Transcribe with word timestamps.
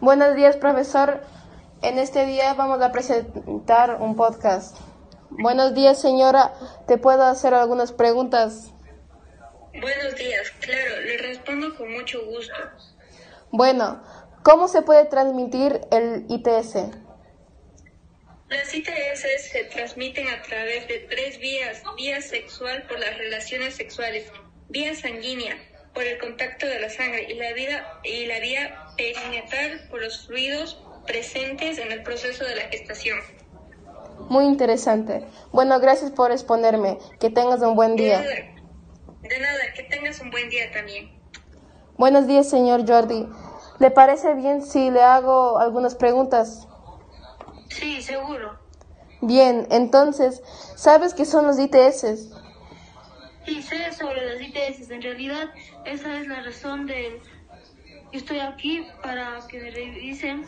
Buenos 0.00 0.34
días, 0.34 0.56
profesor. 0.56 1.20
En 1.82 1.98
este 1.98 2.24
día 2.24 2.54
vamos 2.54 2.80
a 2.80 2.90
presentar 2.90 4.00
un 4.00 4.16
podcast. 4.16 4.74
Buenos 5.28 5.74
días, 5.74 6.00
señora. 6.00 6.54
¿Te 6.86 6.96
puedo 6.96 7.22
hacer 7.24 7.52
algunas 7.52 7.92
preguntas? 7.92 8.72
Buenos 9.78 10.14
días, 10.16 10.52
claro, 10.60 11.02
le 11.02 11.18
respondo 11.18 11.76
con 11.76 11.92
mucho 11.92 12.24
gusto. 12.24 12.54
Bueno, 13.50 14.02
¿cómo 14.42 14.68
se 14.68 14.80
puede 14.80 15.04
transmitir 15.04 15.82
el 15.90 16.24
ITS? 16.30 16.76
Las 18.48 18.72
ITS 18.72 19.50
se 19.52 19.64
transmiten 19.64 20.28
a 20.28 20.40
través 20.40 20.88
de 20.88 21.00
tres 21.10 21.38
vías. 21.38 21.82
Vía 21.98 22.22
sexual 22.22 22.84
por 22.88 22.98
las 22.98 23.18
relaciones 23.18 23.74
sexuales, 23.74 24.32
vía 24.70 24.94
sanguínea 24.94 25.58
por 25.94 26.04
el 26.04 26.18
contacto 26.18 26.66
de 26.66 26.80
la 26.80 26.88
sangre 26.88 27.26
y 27.30 27.34
la, 27.34 27.52
vida, 27.52 28.00
y 28.04 28.26
la 28.26 28.38
vía 28.40 28.86
perinatal 28.96 29.80
por 29.90 30.00
los 30.02 30.26
fluidos 30.26 30.82
presentes 31.06 31.78
en 31.78 31.90
el 31.92 32.02
proceso 32.02 32.44
de 32.44 32.54
la 32.56 32.62
gestación. 32.62 33.18
Muy 34.28 34.44
interesante. 34.44 35.24
Bueno, 35.50 35.80
gracias 35.80 36.10
por 36.12 36.30
responderme. 36.30 36.98
Que 37.18 37.30
tengas 37.30 37.60
un 37.62 37.74
buen 37.74 37.96
De 37.96 38.04
día. 38.04 38.20
nada, 38.20 38.34
de 39.22 39.38
nada, 39.40 39.58
que 39.74 39.82
tengas 39.84 40.20
un 40.20 40.30
buen 40.30 40.48
día 40.48 40.70
también. 40.72 41.10
Buenos 41.96 42.26
días, 42.26 42.48
señor 42.48 42.86
Jordi. 42.86 43.26
¿Le 43.78 43.90
parece 43.90 44.34
bien 44.34 44.64
si 44.64 44.90
le 44.90 45.02
hago 45.02 45.58
algunas 45.58 45.94
preguntas? 45.94 46.68
Sí, 47.68 48.02
seguro. 48.02 48.58
Bien, 49.22 49.66
entonces, 49.70 50.42
¿sabes 50.76 51.14
qué 51.14 51.24
son 51.24 51.46
los 51.46 51.58
ITS? 51.58 52.30
Sí, 53.46 53.62
sé 53.62 53.92
sobre 53.92 54.24
las 54.26 54.40
ITS. 54.40 54.90
En 54.90 55.02
realidad, 55.02 55.50
esa 55.84 56.20
es 56.20 56.26
la 56.26 56.42
razón 56.42 56.86
de 56.86 57.20
que 58.10 58.18
estoy 58.18 58.40
aquí 58.40 58.86
para 59.02 59.38
que 59.48 59.60
me 59.60 59.70
revisen 59.70 60.44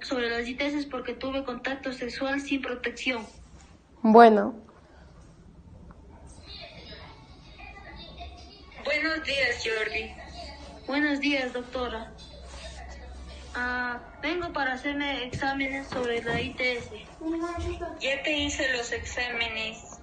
sobre 0.00 0.30
las 0.30 0.46
ITS 0.46 0.86
porque 0.86 1.14
tuve 1.14 1.44
contacto 1.44 1.92
sexual 1.92 2.40
sin 2.40 2.62
protección. 2.62 3.26
Bueno, 4.02 4.54
Buenos 8.88 9.22
días, 9.22 9.62
Jordi. 9.62 10.12
Buenos 10.86 11.20
días, 11.20 11.52
doctora. 11.52 12.10
Ah, 13.54 14.00
vengo 14.22 14.50
para 14.52 14.72
hacerme 14.72 15.24
exámenes 15.24 15.86
sobre 15.88 16.22
la 16.22 16.40
ITS. 16.40 16.90
Ya 18.00 18.22
te 18.22 18.32
hice 18.32 18.72
los 18.76 18.90
exámenes 18.90 19.97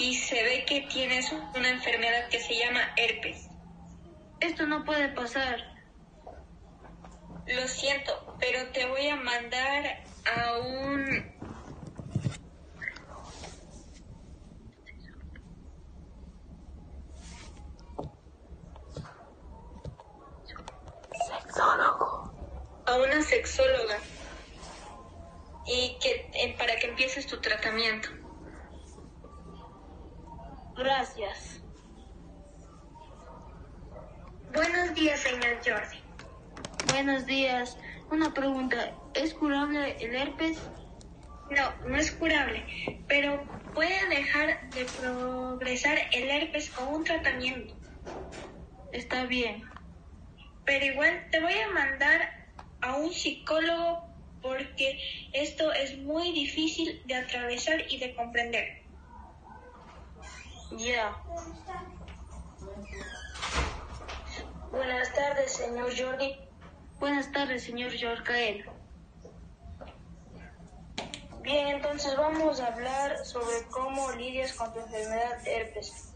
y 0.00 0.14
se 0.14 0.42
ve 0.42 0.64
que 0.64 0.80
tienes 0.90 1.30
una 1.54 1.68
enfermedad 1.68 2.28
que 2.30 2.40
se 2.40 2.56
llama 2.56 2.80
herpes. 2.96 3.48
Esto 4.40 4.66
no 4.66 4.82
puede 4.82 5.10
pasar. 5.10 5.58
Lo 7.46 7.68
siento, 7.68 8.34
pero 8.40 8.72
te 8.72 8.86
voy 8.86 9.08
a 9.08 9.16
mandar 9.16 10.02
a 10.24 10.58
un... 10.58 11.38
A 22.86 22.96
una 22.96 23.22
sexóloga. 23.22 23.98
Y 25.66 25.98
que 26.00 26.30
eh, 26.32 26.56
para 26.56 26.76
que 26.76 26.86
empieces 26.86 27.26
tu 27.26 27.38
tratamiento. 27.40 28.19
Gracias. 30.80 31.60
Buenos 34.54 34.94
días, 34.94 35.20
señor 35.20 35.58
Jordi. 35.62 35.98
Buenos 36.90 37.26
días. 37.26 37.76
Una 38.10 38.32
pregunta. 38.32 38.94
¿Es 39.12 39.34
curable 39.34 39.98
el 40.00 40.14
herpes? 40.14 40.58
No, 41.50 41.86
no 41.86 41.96
es 41.98 42.10
curable, 42.12 42.64
pero 43.08 43.44
puede 43.74 44.08
dejar 44.08 44.70
de 44.70 44.86
progresar 44.86 45.98
el 46.12 46.30
herpes 46.30 46.70
con 46.70 46.94
un 46.94 47.04
tratamiento. 47.04 47.74
Está 48.90 49.26
bien. 49.26 49.62
Pero 50.64 50.86
igual 50.86 51.26
te 51.30 51.40
voy 51.40 51.58
a 51.58 51.68
mandar 51.72 52.48
a 52.80 52.96
un 52.96 53.12
psicólogo 53.12 54.08
porque 54.40 54.98
esto 55.34 55.74
es 55.74 55.98
muy 55.98 56.32
difícil 56.32 57.02
de 57.04 57.16
atravesar 57.16 57.84
y 57.90 57.98
de 57.98 58.14
comprender. 58.14 58.80
Ya. 60.76 61.16
Buenas 64.70 65.14
tardes, 65.14 65.52
señor 65.52 65.90
Jordi. 65.96 66.36
Buenas 67.00 67.32
tardes, 67.32 67.64
señor 67.64 67.90
Yorcael. 67.92 68.64
Bien, 71.42 71.68
entonces 71.68 72.16
vamos 72.16 72.60
a 72.60 72.68
hablar 72.68 73.24
sobre 73.24 73.66
cómo 73.70 74.12
lidias 74.12 74.52
con 74.52 74.72
tu 74.72 74.78
enfermedad 74.80 75.42
de 75.42 75.56
herpes. 75.56 76.14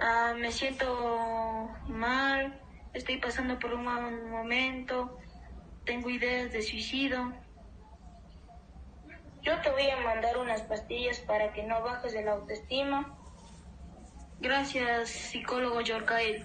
Ah, 0.00 0.34
me 0.36 0.50
siento 0.50 1.70
mal, 1.86 2.60
estoy 2.92 3.18
pasando 3.18 3.58
por 3.58 3.74
un 3.74 3.84
mal 3.84 4.26
momento, 4.26 5.18
tengo 5.84 6.10
ideas 6.10 6.52
de 6.52 6.62
suicidio. 6.62 7.34
Yo 9.42 9.60
te 9.62 9.70
voy 9.70 9.88
a 9.88 9.96
mandar 9.98 10.36
unas 10.38 10.62
pastillas 10.62 11.20
para 11.20 11.52
que 11.52 11.62
no 11.62 11.82
bajes 11.82 12.12
de 12.12 12.22
la 12.24 12.32
autoestima. 12.32 13.16
Gracias, 14.40 15.08
psicólogo 15.08 15.80
Yorcael. 15.80 16.44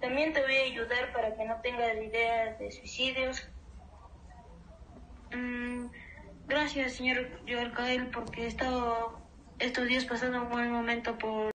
También 0.00 0.32
te 0.32 0.42
voy 0.42 0.56
a 0.56 0.62
ayudar 0.62 1.12
para 1.12 1.36
que 1.36 1.44
no 1.44 1.60
tengas 1.60 1.96
ideas 1.96 2.58
de 2.58 2.70
suicidios. 2.70 3.48
Mm, 5.32 5.86
gracias, 6.46 6.94
señor 6.94 7.44
Yorcael, 7.44 8.08
porque 8.10 8.44
he 8.44 8.46
estado 8.46 9.20
estos 9.58 9.86
días 9.88 10.04
pasando 10.04 10.42
un 10.42 10.50
buen 10.50 10.70
momento 10.70 11.18
por 11.18 11.46